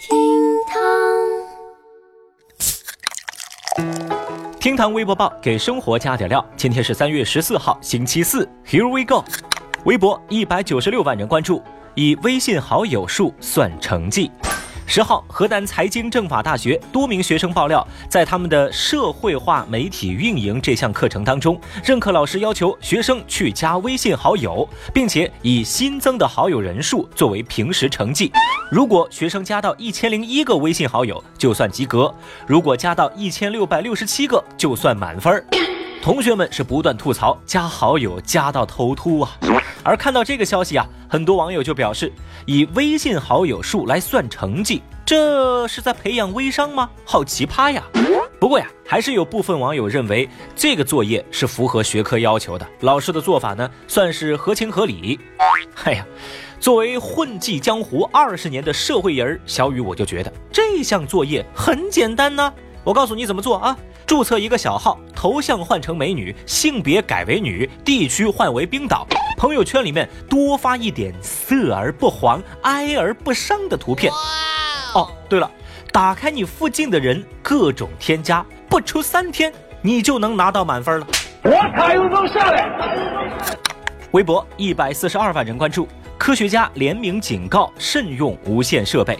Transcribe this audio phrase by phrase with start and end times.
[0.00, 0.16] 厅
[0.66, 0.80] 堂
[4.58, 6.42] 厅堂微博报给生活加点料。
[6.56, 8.48] 今天是三月十四号，星期四。
[8.64, 9.22] Here we go。
[9.84, 11.62] 微博一百九十六万人关注，
[11.94, 14.30] 以微信好友数算成绩。
[14.92, 28.32] 十号，河南财经政法大学多名学生爆料，在他们的社会化媒体运营这项课程当中，任课老师要求学生去加微信好友，并且以新增的好友人数作为平时成绩。
[28.68, 32.12] 如果学生加到一千零一个微信好友，就算及格；
[32.44, 35.59] 如果加到一千六百六十七个，就算满分。
[36.02, 39.36] 同学们是不断吐槽加好友加到头秃啊。
[39.82, 42.10] 而看到这个消息啊，很多网友就表示，
[42.46, 46.88] 以微信好友数来算成绩，这是在培养微商吗？
[47.04, 47.82] 好奇葩呀！
[48.38, 50.26] 不过呀，还是有部分网友认为
[50.56, 55.20] 这个作业是符合学科要求的，老师的做法呢算是合情合理。
[55.84, 56.06] 哎呀，
[56.58, 62.52] 作为混迹江湖二十年的社会人，小雨我就觉得这项作业很简单呢。
[62.82, 63.76] 我告诉你怎么做啊？
[64.06, 69.06] 注册一个小号，头像换成美女，性别改为女，地区换为冰岛。
[69.36, 74.12] 朋友圈里面多发一点色而不黄、哀而不伤的图片。
[74.94, 75.50] 哦，对了，
[75.92, 81.06] 打开你附近的人各种添加，不出三天你就能拿到满分了。
[81.44, 83.58] 我卡又能下来。
[84.12, 85.86] 微博一百四十二万人关注，
[86.18, 89.18] 科学家联名警告慎用无线设备。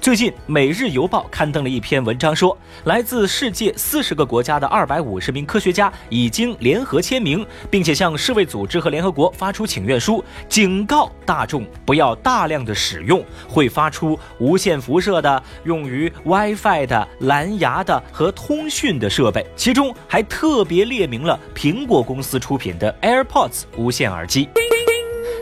[0.00, 24.48] 最近，《每日邮报》刊登了一篇文章，说来自世界四十个国家的二百五十名科学家已经联合签名，并且向世卫组织和联合国发出请愿书，警告大众不要大量的使用会发出无线辐射的、用于 WiFi 的、蓝牙的和通讯的设备，其中还特别列明了苹果公司出品的 AirPods 无线耳机。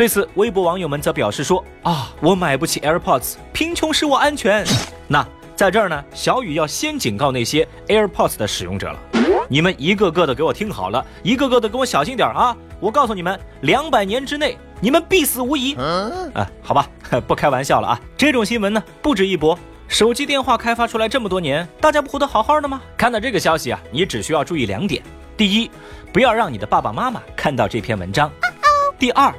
[0.00, 4.64] 对此，微博网友们则表示说：“啊，我买不起 AirPods，贫穷使我安全。”
[5.06, 5.22] 那
[5.54, 8.98] 在这儿呢，小雨要先警告那些 AirPods 的使用者了，
[9.46, 12.56] 你们一个个的给我听好了，一个个的给我小心点啊！
[12.80, 15.74] 我告诉你们，两百年之内你们必死无疑。
[15.74, 16.88] 啊，好吧，
[17.28, 18.00] 不开玩笑了啊！
[18.16, 19.58] 这种新闻呢不止一驳。
[19.86, 22.80] 手机电话开发出来这么多年，大家不活得好好的吗？
[22.96, 25.02] 看到这个消息啊，你只需要注意两点：
[25.36, 25.70] 第一，
[26.10, 28.30] 不要让你的爸爸妈妈看到这篇文章；
[28.98, 29.30] 第二。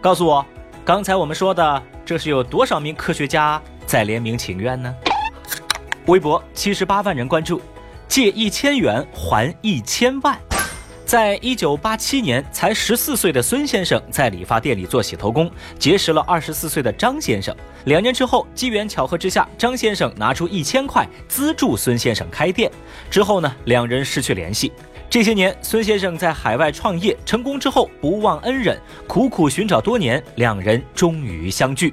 [0.00, 0.44] 告诉我，
[0.82, 4.94] 刚才我们说的这是有多少名科学家在联名请愿呢？
[6.06, 7.60] 微博七十八万人关注，
[8.08, 10.38] 借一千元还一千万。
[11.04, 17.54] 在一九八七年，才十四岁的孙先生在理发店里做洗头工，结识了二十四岁的张先生。
[17.84, 22.70] 两年之后，机缘巧合之下，张先生拿出一千块资助孙先生开店。
[23.10, 24.72] 之后呢，两人失去联系。
[25.10, 31.92] 这些年，孙先生在海外创业成功之后，不忘恩人，苦苦寻找多年，两人终于相聚。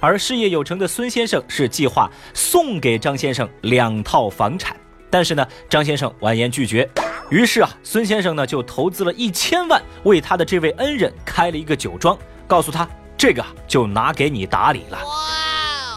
[0.00, 4.74] 而事业有成的孙先生是计划送给张先生两套房产，
[5.10, 6.88] 但是呢，张先生婉言拒绝。
[7.28, 12.16] 于是啊，孙先生呢就投资了一千万，为他的这位恩人开了一个酒庄，
[12.46, 14.98] 告诉他这个就拿给你打理了。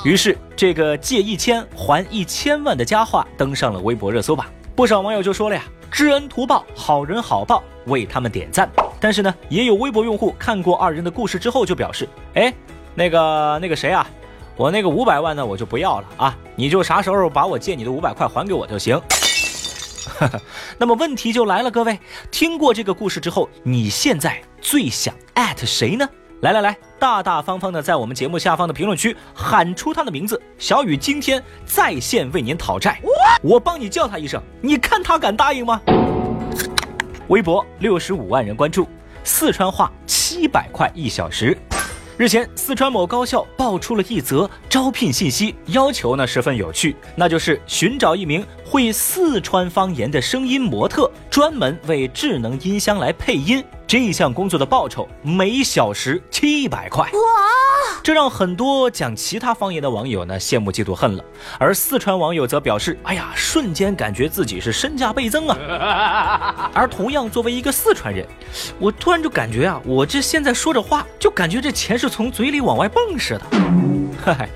[0.04, 4.46] 于是，这个借一千还一千万的佳话登上了微博热搜榜，
[4.76, 5.64] 不少网友就说了呀。
[5.92, 8.68] 知恩图报，好人好报，为他们点赞。
[8.98, 12.54] 但是呢，也有微博用户看过二人的故事之后就表示：“哎，
[12.96, 14.08] 那个那个谁啊，
[14.56, 19.00] 我那个五百万呢，我就不要了啊，你就啥时候把我借你的五百块还给我就行。
[20.80, 22.00] ”那么问题就来了，各位
[22.32, 26.08] 听过这个故事之后，你现在最想艾特谁呢？
[26.42, 33.00] 来来来，大大方方的在我们节目下方的评论区喊出他的名字，小雨今天在线为您讨债，
[33.44, 35.80] 我帮你叫他一声，你看他敢答应吗？
[37.28, 38.88] 微博六十五万人关注，
[39.24, 41.56] 四川话七百块一小时。
[42.18, 53.64] 日前，四川某高校爆出了一则招聘信息，要求呢十分有趣，那就是寻找一名会四川方言的声音模特，专门为智能音箱来配音。
[53.92, 57.12] 这项工作的报酬每小时七百块，哇！
[58.02, 61.26] 这让很多讲其他方言的网友呢羡慕嫉妒恨了。
[61.60, 66.72] 而四川网友则表示：“哎呀，瞬间感觉自己是身价倍增啊！
[66.74, 68.26] ”而同样作为一个四川人，
[68.80, 73.42] 我突然就感觉啊，我这现在说着话，就感觉这钱是从嘴里往外蹦似的。
[74.24, 74.50] 嗨，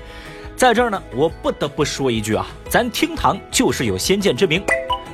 [0.56, 4.64] 在这儿呢，我不得不说一句啊，咱厅堂就是有先见之明。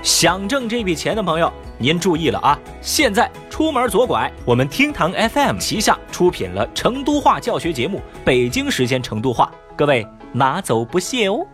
[0.00, 2.58] 想挣这笔钱的朋友，您注意了啊！
[2.80, 3.30] 现在
[3.62, 11.46] 出门左拐，我们厅堂 FM 旗下出品了成都话教学节目《北京时间成都话》，各位拿走不谢哦。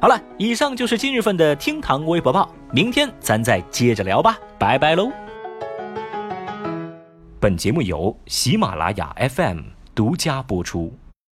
[0.00, 5.12] 好了，以上就是今日份的厅堂微博报，明天咱再接着聊吧，拜拜喽。
[7.38, 9.58] 本节目由喜马拉雅 FM
[9.94, 10.90] 独家播出。